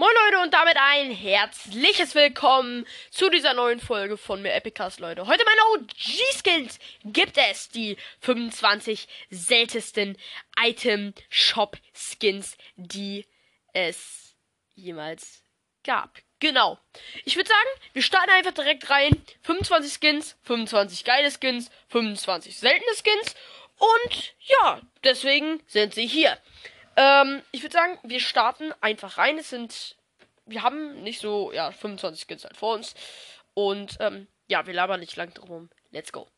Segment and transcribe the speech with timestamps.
[0.00, 5.26] Moin Leute und damit ein herzliches Willkommen zu dieser neuen Folge von mir Epicast, Leute.
[5.26, 10.16] Heute meine OG-Skins gibt es die 25 seltensten
[10.58, 13.26] Item-Shop-Skins, die
[13.74, 14.34] es
[14.74, 15.44] jemals
[15.84, 16.16] gab.
[16.38, 16.78] Genau.
[17.26, 19.22] Ich würde sagen, wir starten einfach direkt rein.
[19.42, 23.34] 25 Skins, 25 geile Skins, 25 seltene Skins
[23.76, 26.38] und ja, deswegen sind sie hier.
[26.96, 29.38] Ähm, ich würde sagen, wir starten einfach rein.
[29.38, 29.96] Es sind,
[30.46, 32.94] wir haben nicht so, ja, 25 Skins halt vor uns.
[33.54, 35.70] Und ähm, ja, wir labern nicht lang drum.
[35.90, 36.28] Let's go.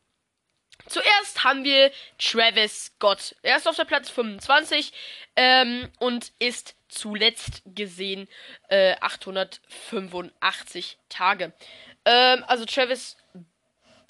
[0.87, 3.35] Zuerst haben wir Travis Scott.
[3.41, 4.91] Er ist auf der Platz 25
[5.35, 8.27] ähm, und ist zuletzt gesehen
[8.69, 11.53] äh, 885 Tage.
[12.05, 13.17] Ähm, also Travis,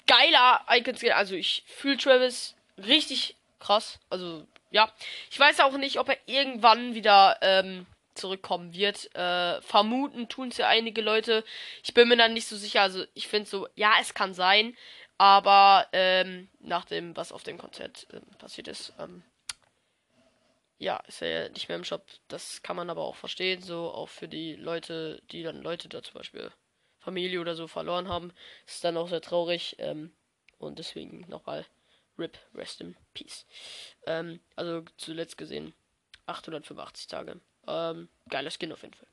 [0.06, 1.12] geiler Icon-Skin.
[1.12, 4.00] Also ich fühle Travis richtig krass.
[4.10, 4.92] Also ja,
[5.30, 9.14] ich weiß auch nicht, ob er irgendwann wieder ähm, zurückkommen wird.
[9.14, 11.44] Äh, vermuten tun es ja einige Leute.
[11.84, 12.82] Ich bin mir dann nicht so sicher.
[12.82, 14.76] Also ich finde so, ja, es kann sein.
[15.16, 19.22] Aber ähm, nach dem, was auf dem Konzert äh, passiert ist, ähm,
[20.78, 22.04] ja, ist er ja nicht mehr im Shop.
[22.26, 23.62] Das kann man aber auch verstehen.
[23.62, 26.50] So auch für die Leute, die dann Leute da zum Beispiel
[26.98, 28.32] Familie oder so verloren haben,
[28.66, 29.76] ist dann auch sehr traurig.
[29.78, 30.12] Ähm,
[30.58, 31.64] und deswegen nochmal
[32.18, 33.46] RIP, Rest in Peace.
[34.06, 35.74] Ähm, also zuletzt gesehen
[36.26, 37.40] 885 Tage.
[37.66, 39.08] Ähm, geiler Skin auf jeden Fall.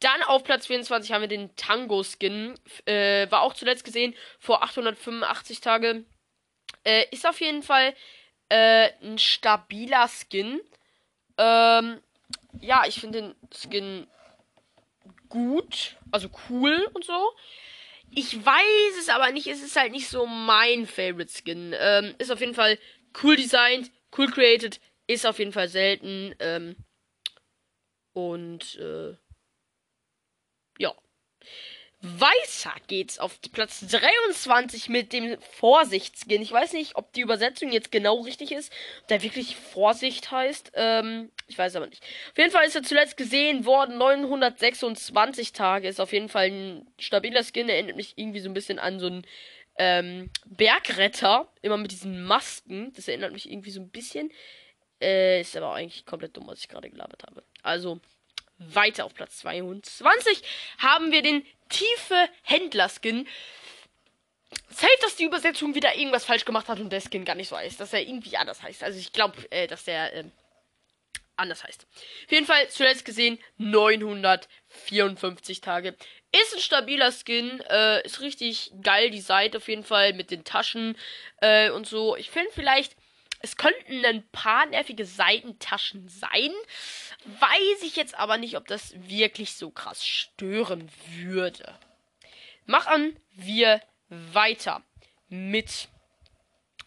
[0.00, 2.54] Dann auf Platz 24 haben wir den Tango Skin.
[2.86, 6.04] Äh, war auch zuletzt gesehen vor 885 Tage.
[6.84, 7.94] Äh, ist auf jeden Fall
[8.48, 10.60] äh, ein stabiler Skin.
[11.36, 12.00] Ähm,
[12.60, 14.06] ja, ich finde den Skin
[15.28, 17.32] gut, also cool und so.
[18.12, 19.46] Ich weiß es aber nicht.
[19.46, 21.74] Es ist halt nicht so mein Favorite Skin.
[21.78, 22.78] Ähm, ist auf jeden Fall
[23.22, 26.34] cool designt, cool created, ist auf jeden Fall selten.
[26.40, 26.76] Ähm,
[28.12, 29.14] und äh,
[30.78, 30.94] ja.
[32.02, 36.40] Weiter geht's auf Platz 23 mit dem Vorsichtskin.
[36.40, 38.72] Ich weiß nicht, ob die Übersetzung jetzt genau richtig ist.
[39.02, 40.72] Ob der wirklich Vorsicht heißt.
[40.76, 42.02] Ähm, ich weiß aber nicht.
[42.30, 43.98] Auf jeden Fall ist er zuletzt gesehen worden.
[43.98, 45.88] 926 Tage.
[45.88, 47.68] Ist auf jeden Fall ein stabiler Skin.
[47.68, 49.26] Erinnert mich irgendwie so ein bisschen an so einen
[49.76, 51.52] ähm, Bergretter.
[51.60, 52.94] Immer mit diesen Masken.
[52.94, 54.32] Das erinnert mich irgendwie so ein bisschen.
[55.02, 57.42] Äh, ist aber eigentlich komplett dumm, was ich gerade gelabert habe.
[57.62, 58.00] Also,
[58.60, 60.42] weiter auf Platz 22
[60.78, 63.26] haben wir den tiefe Händler-Skin.
[64.68, 67.56] Safe, dass die Übersetzung wieder irgendwas falsch gemacht hat und der Skin gar nicht so
[67.56, 67.80] heißt.
[67.80, 68.82] Dass er irgendwie anders heißt.
[68.82, 70.24] Also ich glaube, äh, dass der äh,
[71.36, 71.86] anders heißt.
[72.26, 75.96] Auf jeden Fall zuletzt gesehen 954 Tage.
[76.32, 77.60] Ist ein stabiler Skin.
[77.70, 80.96] Äh, ist richtig geil die Seite auf jeden Fall mit den Taschen
[81.40, 82.16] äh, und so.
[82.16, 82.96] Ich finde vielleicht
[83.42, 86.52] es könnten ein paar nervige Seitentaschen sein.
[87.24, 91.78] Weiß ich jetzt aber nicht, ob das wirklich so krass stören würde.
[92.66, 94.82] Machen wir weiter
[95.28, 95.88] mit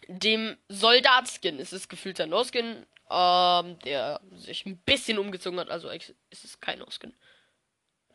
[0.08, 1.58] dem Soldatskin.
[1.58, 5.70] Es ist gefühlter No-Skin, ähm, der sich ein bisschen umgezogen hat.
[5.70, 7.14] Also ist es kein No-Skin.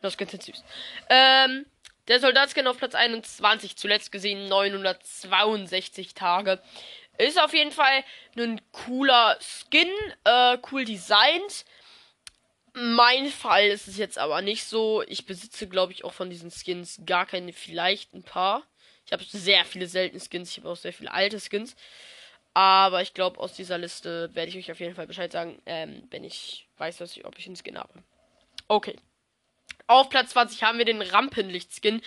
[0.02, 0.64] No-Skin sind süß.
[1.08, 1.66] Ähm,
[2.08, 6.60] der Soldatskin auf Platz 21, zuletzt gesehen 962 Tage.
[7.18, 8.04] Ist auf jeden Fall
[8.36, 9.88] ein cooler Skin,
[10.24, 11.64] äh, cool designt.
[12.74, 15.02] Mein Fall ist es jetzt aber nicht so.
[15.06, 18.62] Ich besitze, glaube ich, auch von diesen Skins gar keine, vielleicht ein paar.
[19.06, 21.74] Ich habe sehr viele seltene Skins, ich habe auch sehr viele alte Skins.
[22.54, 26.06] Aber ich glaube, aus dieser Liste werde ich euch auf jeden Fall Bescheid sagen, ähm,
[26.10, 27.92] wenn ich weiß, ich, ob ich einen Skin habe.
[28.68, 28.96] Okay.
[29.86, 32.00] Auf Platz 20 haben wir den Rampenlichtskin.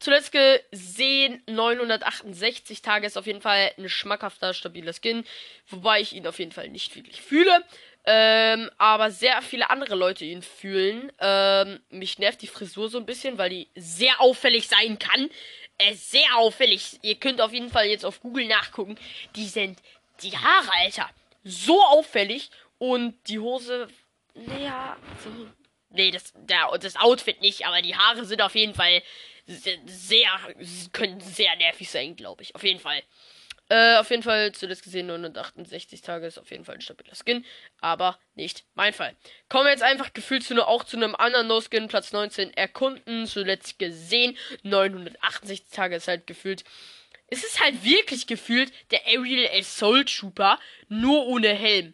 [0.00, 5.24] Zuletzt gesehen 968 Tage ist auf jeden Fall ein schmackhafter, stabiler Skin.
[5.68, 7.64] Wobei ich ihn auf jeden Fall nicht wirklich fühle.
[8.10, 11.12] Ähm, aber sehr viele andere Leute ihn fühlen.
[11.20, 15.28] Ähm, mich nervt die Frisur so ein bisschen, weil die sehr auffällig sein kann.
[15.76, 16.98] Äh, sehr auffällig.
[17.02, 18.96] Ihr könnt auf jeden Fall jetzt auf Google nachgucken.
[19.36, 19.78] Die sind
[20.22, 21.10] die Haare, Alter.
[21.44, 22.50] So auffällig.
[22.78, 23.88] Und die Hose,
[24.34, 25.30] naja, so
[25.90, 29.02] Nee, das, der, das Outfit nicht, aber die Haare sind auf jeden Fall
[29.46, 30.28] sehr,
[30.92, 32.54] können sehr nervig sein, glaube ich.
[32.54, 33.02] Auf jeden Fall.
[33.70, 37.44] Äh, auf jeden Fall, zuletzt gesehen, 968 Tage ist auf jeden Fall ein stabiler Skin,
[37.80, 39.14] aber nicht mein Fall.
[39.50, 43.78] Kommen wir jetzt einfach gefühlt zu auch zu einem anderen No-Skin, Platz 19 erkunden, zuletzt
[43.78, 46.64] gesehen, 968 Tage ist halt gefühlt.
[47.26, 51.92] Es ist halt wirklich gefühlt der Ariel Soul Trooper, nur ohne Helm.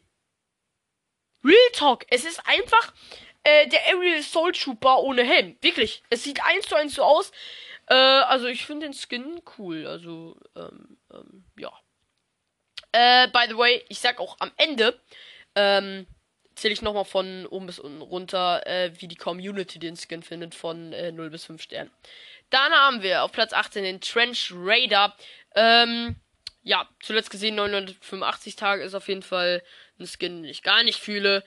[1.42, 2.94] Real Talk, es ist einfach
[3.44, 5.56] äh, der Ariel Soul Trooper ohne Helm.
[5.60, 6.02] Wirklich.
[6.08, 7.30] Es sieht eins zu eins so aus.
[7.86, 9.86] Äh, also ich finde den Skin cool.
[9.86, 11.72] Also, ähm, ähm, ja.
[12.92, 14.98] Äh, by the way, ich sag auch am Ende,
[15.54, 16.06] ähm,
[16.54, 20.54] zähle ich nochmal von oben bis unten runter, äh, wie die Community den Skin findet,
[20.54, 21.90] von äh, 0 bis 5 Sternen.
[22.50, 25.16] Dann haben wir auf Platz 18 den Trench Raider.
[25.56, 26.16] Ähm,
[26.62, 29.62] ja, zuletzt gesehen 985 Tage ist auf jeden Fall
[29.98, 31.44] ein Skin, den ich gar nicht fühle.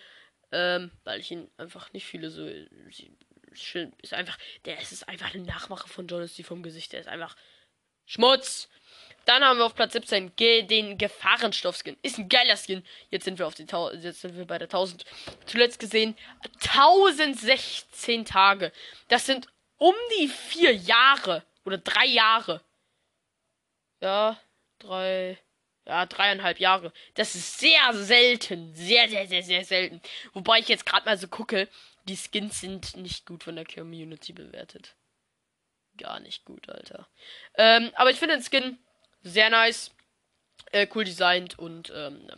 [0.52, 2.30] Ähm, weil ich ihn einfach nicht fühle.
[2.30, 2.46] So,
[4.02, 6.94] ist einfach, der ist einfach eine Nachmache von Jonesty vom Gesicht.
[6.94, 7.36] Der ist einfach
[8.06, 8.70] Schmutz.
[9.26, 11.98] Dann haben wir auf Platz 17 Ge den Gefahrenstoff-Skin.
[12.02, 12.84] Ist ein geiler Skin.
[13.10, 13.68] Jetzt sind wir auf die
[14.02, 15.04] jetzt sind wir bei der 1000.
[15.46, 16.16] Zuletzt gesehen
[16.66, 18.72] 1016 Tage.
[19.10, 22.62] Das sind um die vier Jahre oder drei Jahre.
[24.00, 24.40] Ja,
[24.80, 25.38] drei,
[25.88, 26.92] ja, dreieinhalb Jahre.
[27.16, 28.76] Das ist sehr selten.
[28.76, 30.02] Sehr, sehr, sehr, sehr selten.
[30.34, 31.70] Wobei ich jetzt gerade mal so gucke,
[32.04, 34.96] die Skins sind nicht gut von der Community bewertet.
[35.98, 37.08] Gar nicht gut, Alter.
[37.56, 38.78] Ähm, aber ich finde den Skin
[39.22, 39.92] sehr nice.
[40.72, 42.36] Äh, cool designt und ähm, ja.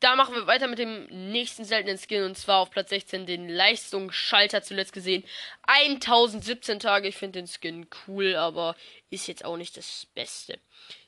[0.00, 3.48] Da machen wir weiter mit dem nächsten seltenen Skin und zwar auf Platz 16 den
[3.48, 5.24] Leistungsschalter zuletzt gesehen.
[5.62, 7.08] 1017 Tage.
[7.08, 8.76] Ich finde den Skin cool, aber
[9.10, 10.58] ist jetzt auch nicht das Beste.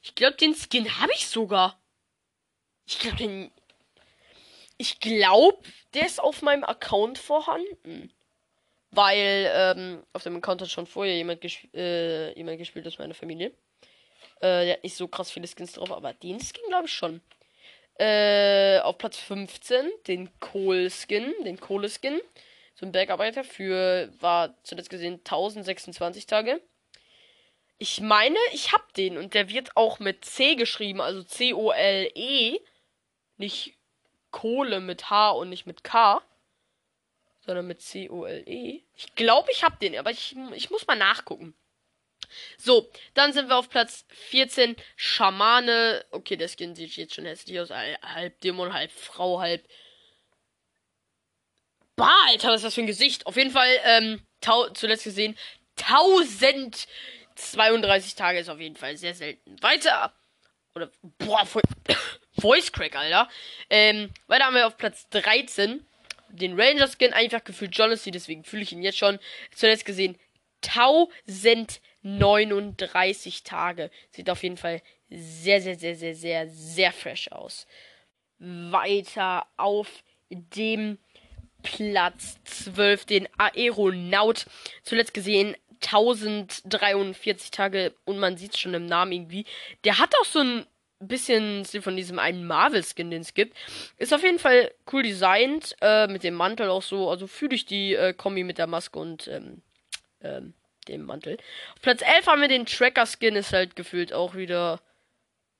[0.02, 1.78] Ich glaube, den Skin habe ich sogar.
[2.86, 3.50] Ich glaube, den.
[4.78, 5.58] Ich glaube,
[5.94, 8.12] der ist auf meinem Account vorhanden.
[8.92, 13.14] Weil ähm, auf dem Account hat schon vorher jemand, gesp äh, jemand gespielt aus meiner
[13.14, 13.48] Familie.
[14.40, 17.20] Äh, der hat nicht so krass viele Skins drauf, aber den Skin glaube ich schon.
[17.98, 22.20] Äh, auf Platz 15 den Kohl-Skin, den Kohle-Skin.
[22.75, 26.60] So ein Bergarbeiter für, war zuletzt gesehen 1026 Tage.
[27.78, 32.60] Ich meine, ich hab den und der wird auch mit C geschrieben, also C-O-L-E.
[33.38, 33.75] Nicht
[34.31, 36.22] Kohle mit H und nicht mit K,
[37.40, 38.82] sondern mit C-O-L-E.
[38.94, 41.54] Ich glaube, ich hab den, aber ich, ich muss mal nachgucken.
[42.58, 44.76] So, dann sind wir auf Platz 14.
[44.96, 46.05] Schamane.
[46.11, 47.70] Okay, der Skin sieht jetzt schon hässlich aus.
[47.70, 49.64] Halb Dämon, halb Frau, halb.
[51.96, 53.26] Bah, Alter, was ist das für ein Gesicht?
[53.26, 54.23] Auf jeden Fall, ähm,
[54.75, 55.37] zuletzt gesehen,
[55.76, 59.61] 1032 Tage ist auf jeden Fall sehr selten.
[59.62, 60.14] Weiter.
[60.75, 61.46] Oder, boah,
[62.38, 63.28] Voice Crack, Alter.
[63.70, 65.87] Ähm, weiter haben wir auf Platz 13
[66.28, 67.12] den Ranger Skin.
[67.12, 69.19] Einfach gefühlt Jonesy, deswegen fühle ich ihn jetzt schon.
[69.55, 70.19] Zuletzt gesehen,
[70.67, 73.90] 1000 39 Tage.
[74.10, 74.80] Sieht auf jeden Fall
[75.10, 77.66] sehr, sehr, sehr, sehr, sehr, sehr fresh aus.
[78.38, 80.98] Weiter auf dem
[81.62, 84.46] Platz 12 den Aeronaut.
[84.84, 89.44] Zuletzt gesehen 1043 Tage und man sieht es schon im Namen irgendwie.
[89.84, 90.66] Der hat auch so ein
[91.00, 93.56] bisschen von diesem einen Marvel-Skin, den es gibt.
[93.98, 97.10] Ist auf jeden Fall cool designt, äh, mit dem Mantel auch so.
[97.10, 99.62] Also fühle ich die äh, Kombi mit der Maske und ähm,
[100.22, 100.54] ähm,
[100.88, 101.38] dem Mantel.
[101.74, 104.80] Auf Platz 11 haben wir den Tracker Skin, ist halt gefühlt auch wieder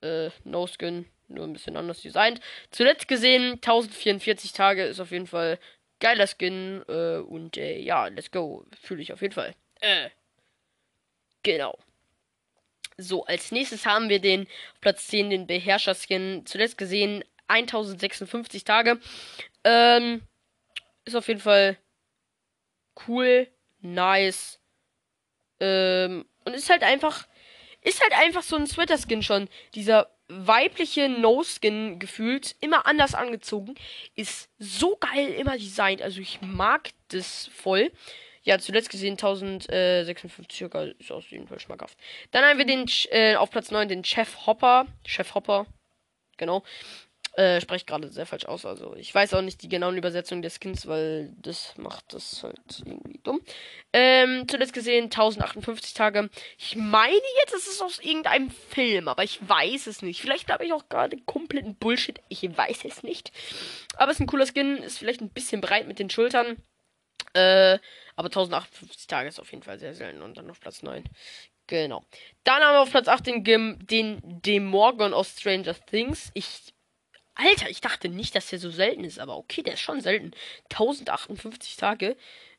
[0.03, 2.41] äh, No Skin, nur ein bisschen anders designt.
[2.71, 5.59] Zuletzt gesehen, 1044 Tage ist auf jeden Fall
[6.01, 8.65] geiler Skin äh, und äh, ja, let's go.
[8.81, 9.55] Fühle ich auf jeden Fall.
[9.81, 10.11] Äh.
[11.43, 11.79] Genau.
[12.99, 14.47] So, als nächstes haben wir den
[14.81, 16.47] Platz 10, den Beherrscher-Skin.
[16.47, 18.99] Zuletzt gesehen 1056 Tage.
[19.65, 20.23] Ähm,
[21.05, 21.77] ist auf jeden Fall
[23.07, 23.49] cool,
[23.81, 24.59] nice.
[25.61, 27.27] Ähm, und ist halt einfach,
[27.83, 29.49] ist halt einfach so ein Sweater-Skin schon.
[29.75, 33.75] Dieser weibliche No-Skin gefühlt, immer anders angezogen,
[34.15, 36.03] ist so geil immer designt.
[36.03, 37.93] Also ich mag das voll.
[38.43, 41.99] Ja, zuletzt gesehen 1056 circa, ist auf jeden Fall schmackhaft.
[42.31, 44.87] Dann haben wir den äh, auf Platz 9 den Chef Hopper.
[45.05, 45.67] Chef Hopper.
[46.37, 46.63] Genau.
[47.37, 48.65] Äh, spreche gerade sehr falsch aus.
[48.65, 52.83] Also ich weiß auch nicht die genauen Übersetzungen der Skins, weil das macht das halt
[52.83, 53.43] irgendwie dumm.
[53.93, 56.31] Ähm, zuletzt gesehen 1058 Tage.
[56.57, 57.13] Ich meine
[57.43, 60.23] jetzt, es ist aus irgendeinem Film, aber ich weiß es nicht.
[60.23, 62.23] Vielleicht habe ich auch gerade kompletten Bullshit.
[62.31, 63.33] Ich weiß es nicht.
[63.97, 66.57] Aber es ist ein cooler Skin, ist vielleicht ein bisschen breit mit den Schultern.
[67.35, 67.79] Äh,
[68.17, 71.05] aber 1058 Tage ist auf jeden Fall sehr selten und dann auf Platz 9.
[71.67, 72.03] Genau.
[72.45, 76.31] Dann haben wir auf Platz 8 den, Gim, den Demorgon aus Stranger Things.
[76.33, 76.73] Ich
[77.37, 80.33] Alter, ich dachte nicht, dass der so selten ist, aber okay, der ist schon selten.
[80.71, 82.17] 1058 Tage.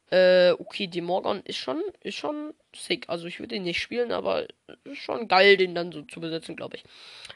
[0.10, 3.10] Äh, okay, die Morgan ist schon, ist schon sick.
[3.10, 4.48] Also ich würde ihn nicht spielen, aber
[4.86, 6.84] ist schon geil, den dann so zu besetzen, glaube ich.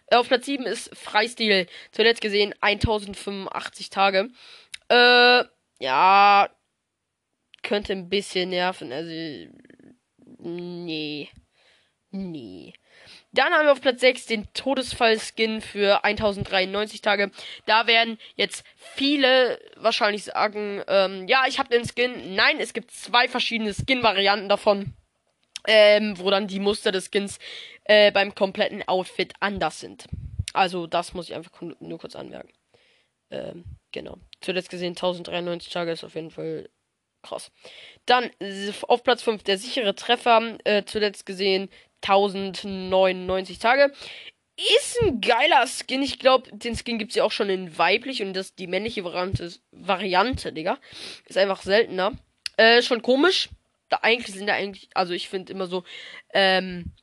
[0.08, 1.68] Äh, auf Platz 7 ist Freistil.
[1.92, 4.30] Zuletzt gesehen 1085 Tage.
[4.88, 5.44] Äh,
[5.80, 6.50] ja,
[7.64, 8.92] könnte ein bisschen nerven.
[8.92, 9.12] Also,
[10.40, 11.30] nee.
[12.12, 12.41] Nee.
[13.34, 17.32] Dann haben wir auf Platz 6 den Todesfall-Skin für 1093 Tage.
[17.66, 22.36] Da werden jetzt viele wahrscheinlich sagen, ähm, ja, ich habe den Skin.
[22.36, 24.94] Nein, es gibt zwei verschiedene Skin-Varianten davon.
[25.68, 27.38] Ähm, wo dann die Muster des Skins
[27.84, 30.08] äh, beim kompletten Outfit anders sind.
[30.54, 32.52] Also das muss ich einfach nur kurz anmerken.
[33.30, 34.18] Ähm, genau.
[34.42, 36.68] Zuletzt gesehen 1093 Tage ist auf jeden Fall
[37.22, 37.52] krass.
[38.06, 38.32] Dann
[38.88, 40.58] auf Platz 5 der sichere Treffer.
[40.64, 41.70] Äh, zuletzt gesehen
[42.02, 43.92] 1099 Tage.
[44.58, 46.02] Ist ein geiler Skin.
[46.02, 49.04] Ich glaube, den Skin gibt es ja auch schon in weiblich und das die männliche
[49.04, 50.78] Variante, Variante, Digga.
[51.26, 52.14] Ist einfach seltener.
[52.58, 53.50] Äh, schon komisch.
[53.90, 55.84] Da eigentlich sind da eigentlich, also ich finde immer so,
[56.34, 56.94] ähm,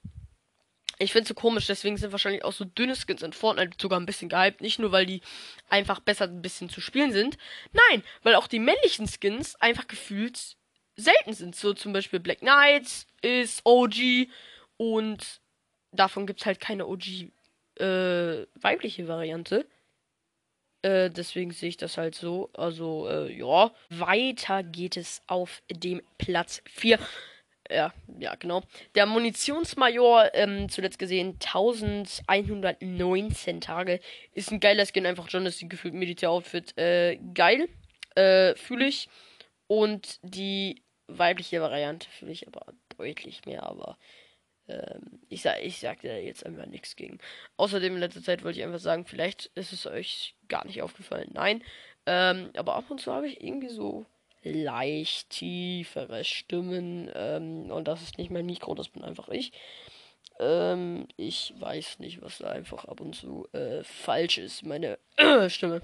[0.98, 4.00] ich finde es so komisch, deswegen sind wahrscheinlich auch so dünne Skins in Fortnite sogar
[4.00, 4.60] ein bisschen gehypt.
[4.60, 5.20] Nicht nur, weil die
[5.68, 7.38] einfach besser ein bisschen zu spielen sind.
[7.72, 10.56] Nein, weil auch die männlichen Skins einfach gefühlt
[10.96, 11.54] selten sind.
[11.54, 14.28] So zum Beispiel Black Knight ist OG
[14.78, 15.42] und
[15.92, 17.30] davon gibt es halt keine OG
[17.78, 19.66] äh, weibliche Variante.
[20.82, 22.50] Äh, deswegen sehe ich das halt so.
[22.54, 23.72] Also, äh, ja.
[23.90, 27.00] Weiter geht es auf dem Platz 4.
[27.70, 28.62] Ja, ja, genau.
[28.94, 34.00] Der Munitionsmajor, ähm, zuletzt gesehen, 1119 Tage.
[34.32, 36.78] Ist ein geiler Skin, einfach John ist die gefühlt Militär-Outfit.
[36.78, 37.68] Äh, geil.
[38.14, 39.10] Äh, fühle ich.
[39.66, 43.98] Und die weibliche Variante fühle ich aber deutlich mehr, aber
[45.28, 47.18] ich, sag, ich sag da jetzt einfach nichts gegen.
[47.56, 51.30] Außerdem in letzter Zeit wollte ich einfach sagen, vielleicht ist es euch gar nicht aufgefallen.
[51.32, 51.62] Nein.
[52.06, 54.06] Ähm, aber ab und zu habe ich irgendwie so
[54.42, 57.10] leicht tiefere Stimmen.
[57.14, 59.52] Ähm, und das ist nicht mein Mikro, das bin einfach ich.
[60.38, 64.64] Ähm, ich weiß nicht, was da einfach ab und zu äh, falsch ist.
[64.64, 64.98] Meine
[65.48, 65.82] Stimme.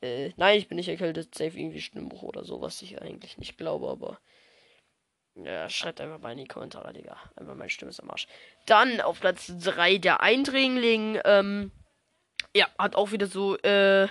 [0.00, 1.34] Äh, nein, ich bin nicht erkältet.
[1.34, 4.20] Safe irgendwie Stimmbruch oder so, was ich eigentlich nicht glaube, aber.
[5.44, 7.16] Ja, schreibt einfach mal in die Kommentare, Digga.
[7.36, 8.26] Einfach meine Stimme ist am Arsch.
[8.66, 11.20] Dann auf Platz 3 der Eindringling.
[11.24, 11.70] Ähm,
[12.54, 14.08] ja, hat auch wieder so, äh,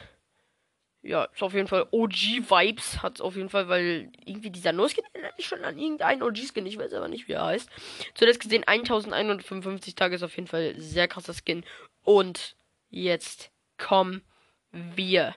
[1.01, 3.01] ja, ist auf jeden Fall OG-Vibes.
[3.01, 6.65] Hat auf jeden Fall, weil irgendwie dieser No-Skin erinnert mich schon an irgendeinen OG-Skin.
[6.65, 7.69] Ich weiß aber nicht, wie er heißt.
[8.13, 11.65] Zuletzt gesehen, 1155 Tage ist auf jeden Fall sehr krasser Skin.
[12.03, 12.55] Und
[12.89, 14.24] jetzt kommen
[14.72, 15.36] wir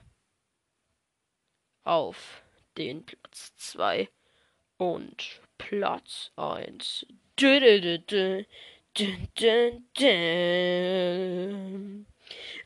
[1.83, 2.43] auf
[2.77, 4.09] den Platz 2
[4.77, 7.07] und Platz 1.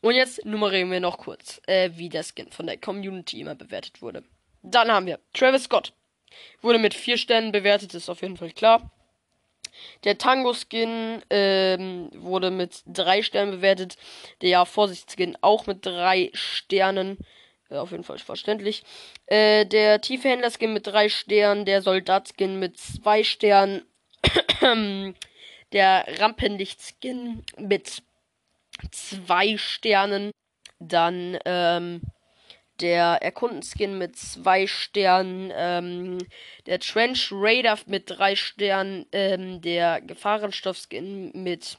[0.00, 4.00] Und jetzt nummerieren wir noch kurz, äh, wie der Skin von der Community immer bewertet
[4.00, 4.22] wurde.
[4.62, 5.92] Dann haben wir Travis Scott.
[6.62, 8.90] Wurde mit vier Sternen bewertet, ist auf jeden Fall klar.
[10.04, 13.96] Der Tango-Skin ähm, wurde mit drei Sternen bewertet.
[14.40, 17.18] Der Vorsicht-Skin auch mit drei Sternen.
[17.70, 18.84] Äh, auf jeden Fall verständlich.
[19.26, 23.82] Äh, der Tiefhändler-Skin mit drei Sternen, der Soldat-Skin mit zwei Sternen,
[25.72, 28.02] der Rampenlicht-Skin mit
[28.90, 30.30] zwei Sternen,
[30.78, 32.00] dann ähm,
[32.80, 36.18] der Erkundenskin mit zwei Sternen, ähm,
[36.66, 41.78] der Trench Raider mit drei Sternen, ähm, der Gefahrenstoffskin mit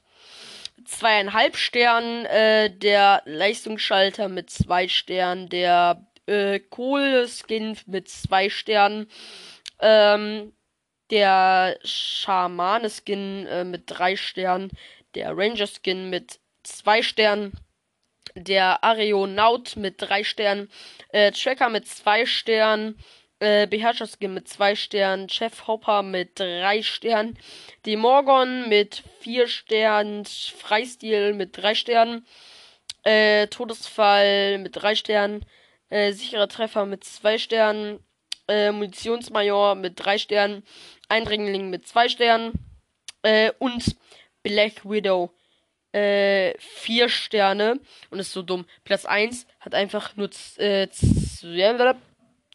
[0.84, 9.08] zweieinhalb Sternen, äh, der Leistungsschalter mit zwei Sternen, der äh, Kohle-Skin mit zwei Sternen,
[9.80, 10.54] ähm,
[11.12, 14.72] der Schamane-Skin äh, mit drei Sternen,
[15.14, 17.54] der Ranger-Skin mit zwei Sternen,
[18.36, 20.70] der Areonaut mit drei Sternen,
[21.10, 22.98] äh, Tracker mit zwei Sternen,
[23.40, 27.38] äh, Beherrscher-Skin mit zwei Sternen, Chef Hopper mit drei Sternen,
[27.86, 32.26] die Morgon mit vier Sternen, Freistil mit drei Sternen,
[33.04, 35.46] äh, Todesfall mit drei Sternen,
[35.90, 38.00] äh, sicherer Treffer mit zwei Sternen,
[38.48, 40.64] äh, Munitionsmajor mit drei Sternen,
[41.10, 42.54] Eindringling mit zwei Sternen
[43.24, 43.96] äh, und
[44.44, 45.32] Black Widow
[45.96, 48.66] äh, vier Sterne und ist so dumm.
[48.84, 50.90] Platz 1 hat einfach nur äh,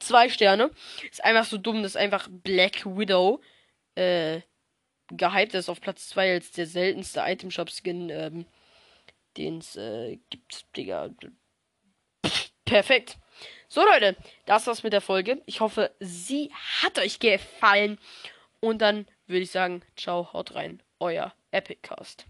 [0.01, 0.71] zwei Sterne.
[1.11, 3.41] Ist einfach so dumm, dass einfach Black Widow
[3.95, 4.41] äh,
[5.09, 8.47] gehypt ist auf Platz 2 als der seltenste Item Shop Skin, ähm,
[9.37, 10.65] den es äh, gibt.
[10.77, 11.11] Digga.
[12.27, 13.19] Pff, perfekt.
[13.69, 14.17] So Leute,
[14.47, 15.43] das war's mit der Folge.
[15.47, 16.51] Ich hoffe, sie
[16.83, 17.99] hat euch gefallen.
[18.61, 22.27] Und dann würde ich sagen, ciao, haut rein, euer Epiccast.